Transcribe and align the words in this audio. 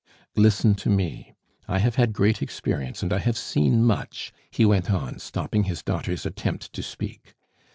"Listen 0.35 0.73
to 0.73 0.89
me; 0.89 1.35
I 1.67 1.77
have 1.77 1.93
had 1.93 2.11
great 2.11 2.41
experience, 2.41 3.03
and 3.03 3.13
I 3.13 3.19
have 3.19 3.37
seen 3.37 3.83
much," 3.85 4.33
he 4.49 4.65
went 4.65 4.89
on, 4.89 5.19
stopping 5.19 5.65
his 5.65 5.83
daughter's 5.83 6.25
attempt 6.25 6.73
to 6.73 6.81
speak. 6.81 7.35